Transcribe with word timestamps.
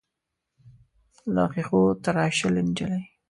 له 1.33 1.43
ښیښو 1.51 1.81
تراشلې 2.03 2.61
نجلۍ. 2.67 3.03